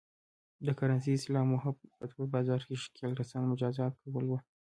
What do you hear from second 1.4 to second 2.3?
موخه په تور